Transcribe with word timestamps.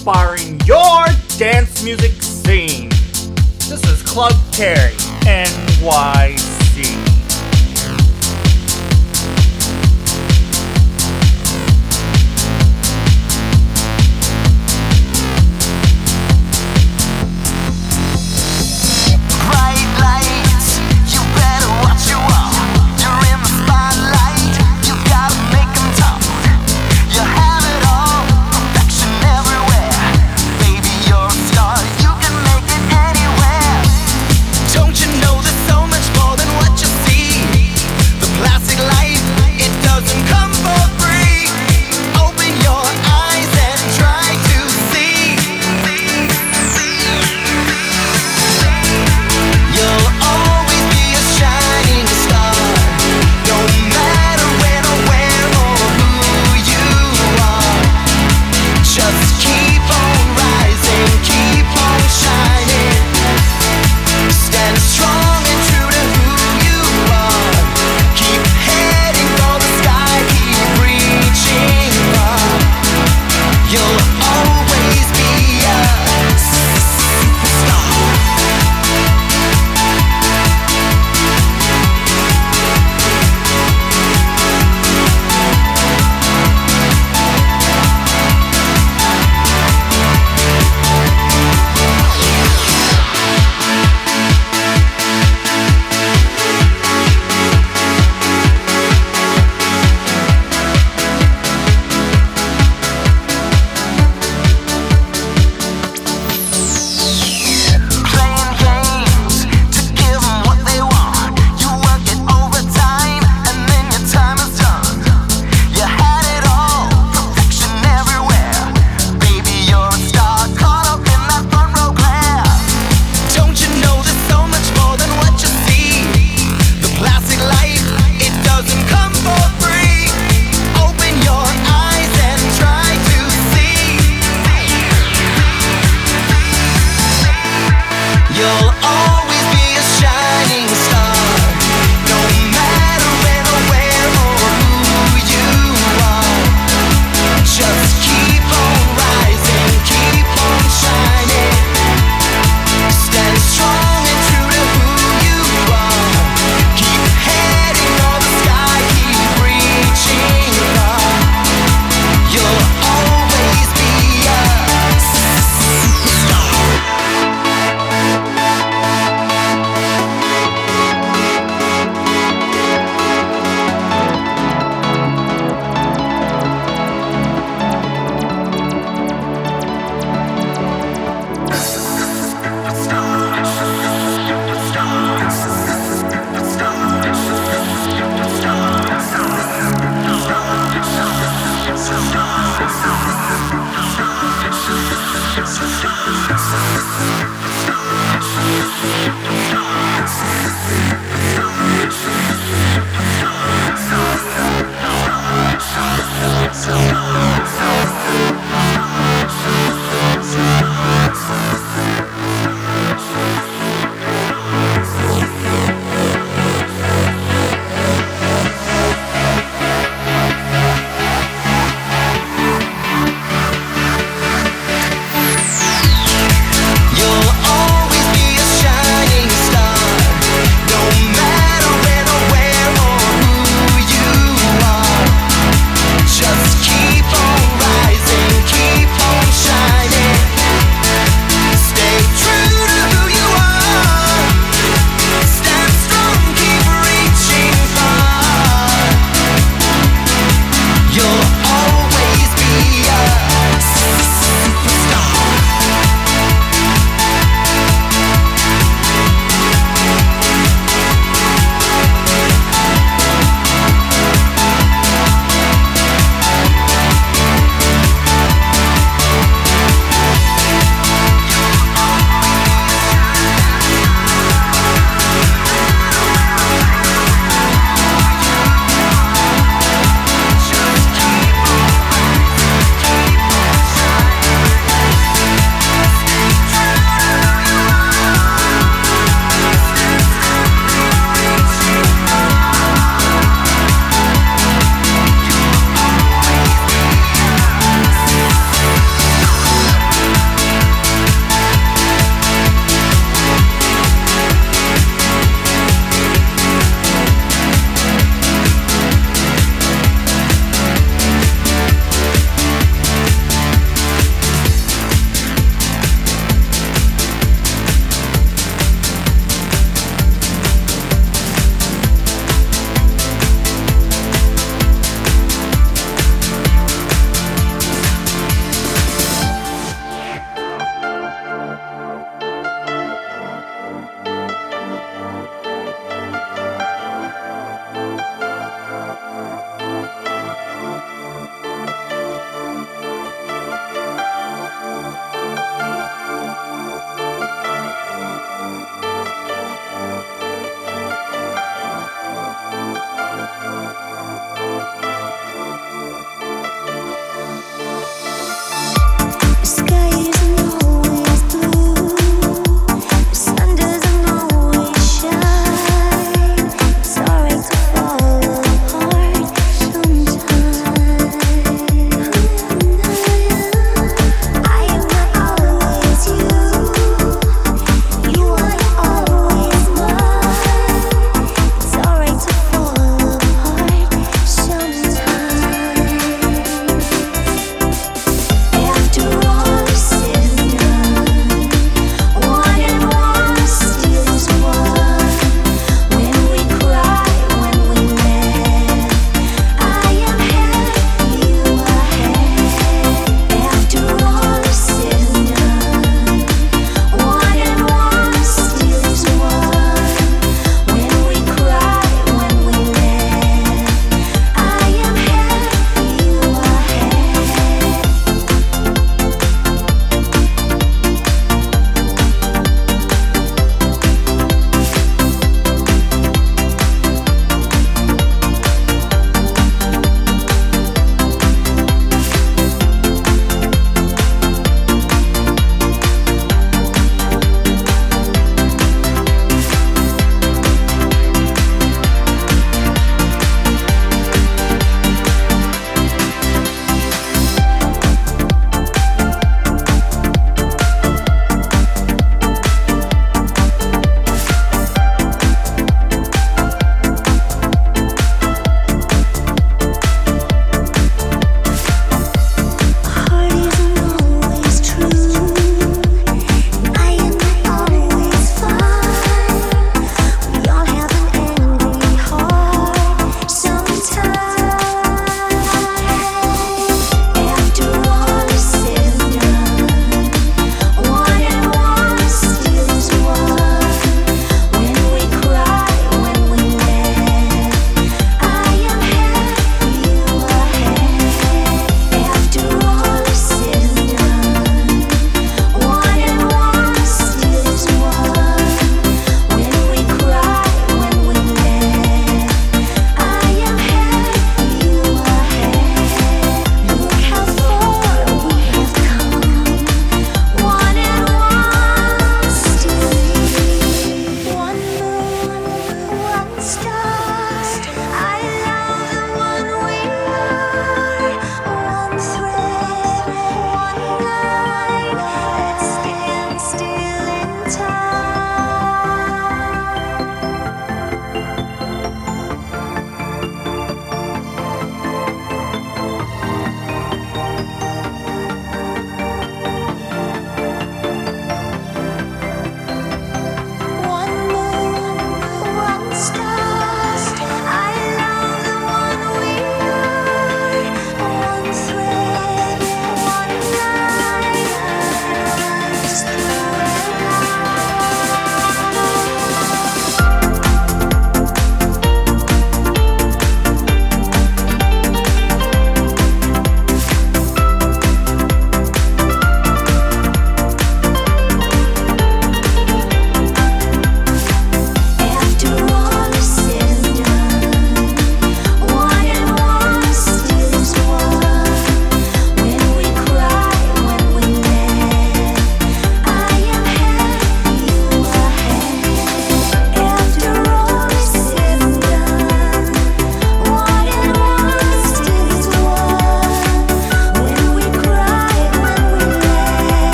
inspiring 0.00 0.58
your 0.60 1.04
dance 1.36 1.84
music 1.84 2.12
scene. 2.22 2.88
This 3.68 3.84
is 3.84 4.02
Club 4.02 4.32
Terry, 4.50 4.94
NYC. 5.26 7.19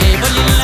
able 0.00 0.57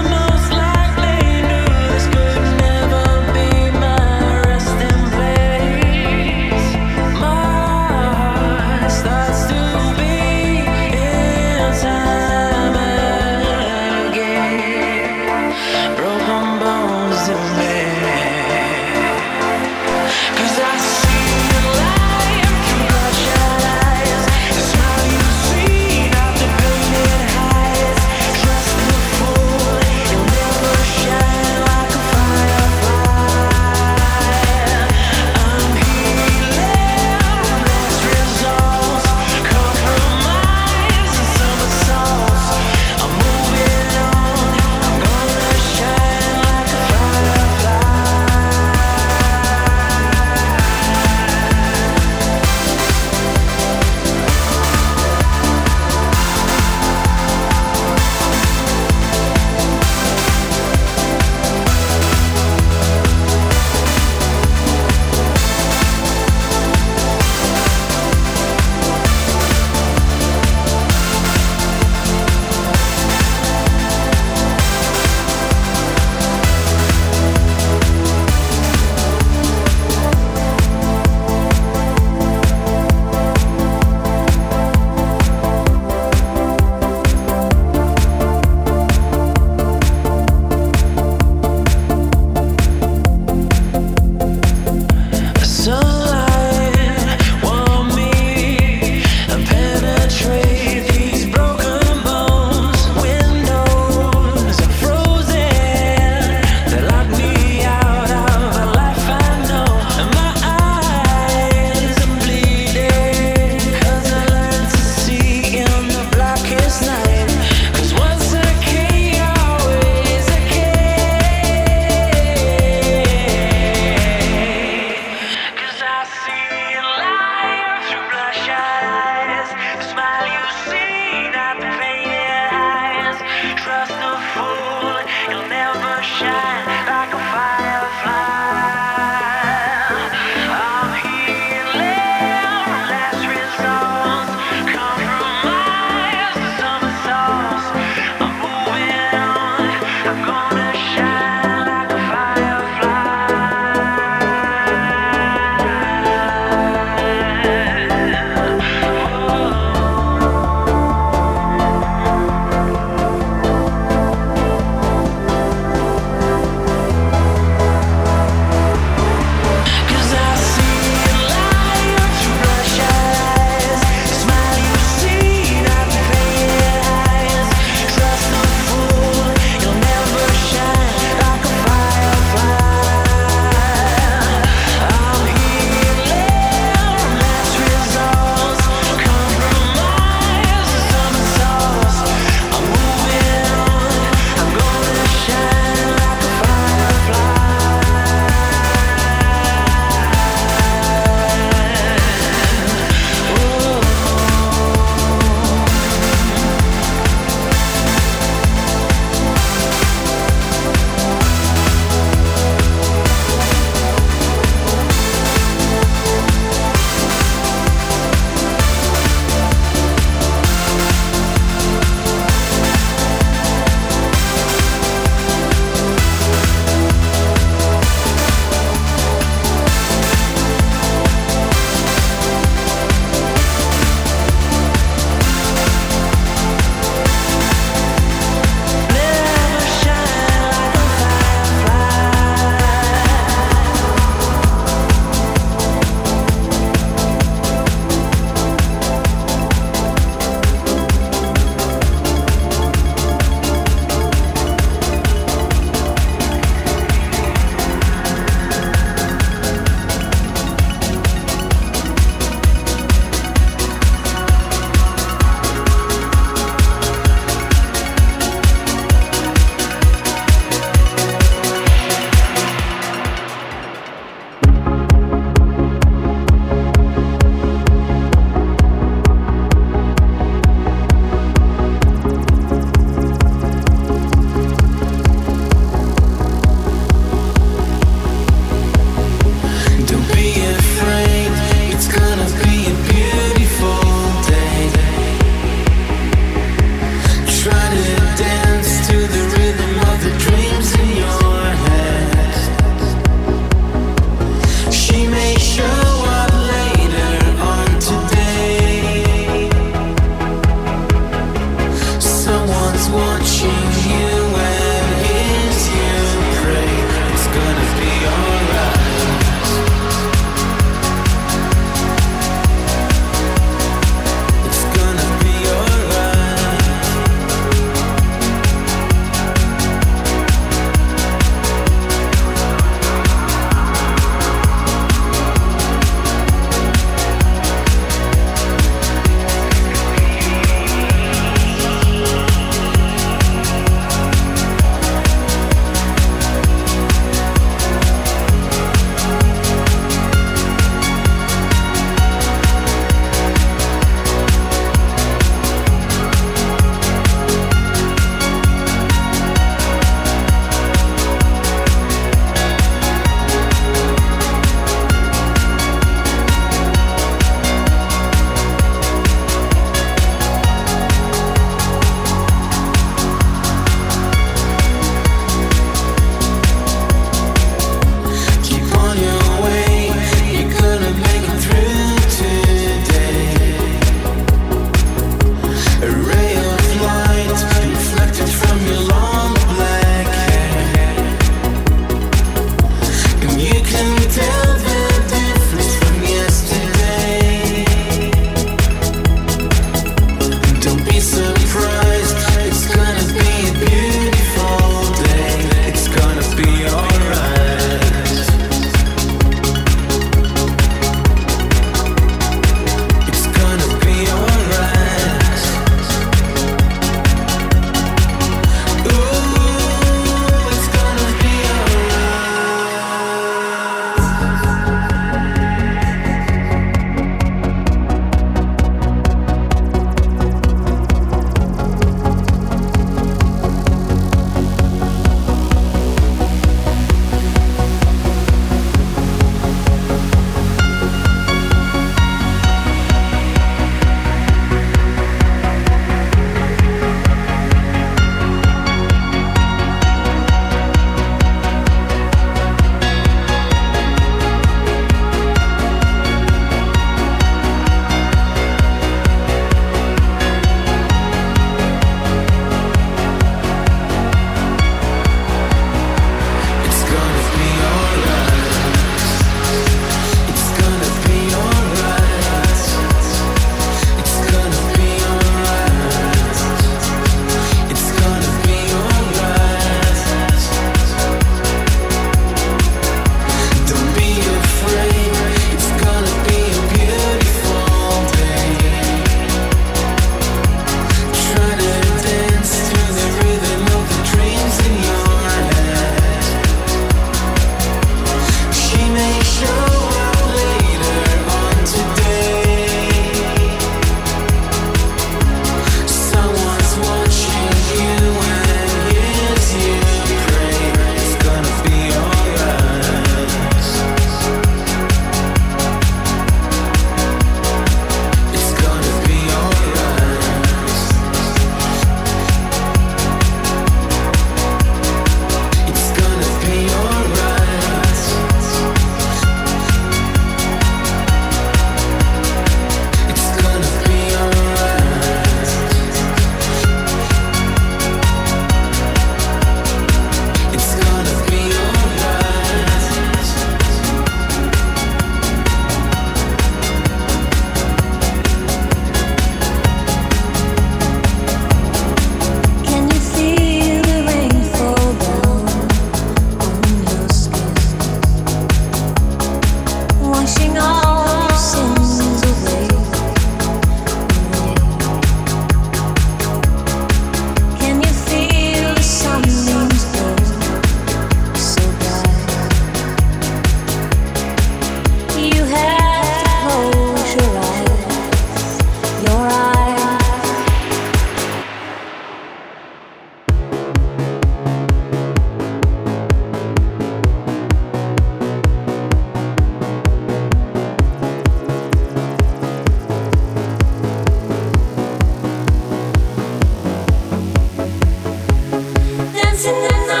dancing 599.43 599.59
the 599.63 599.93
I. 599.93 600.00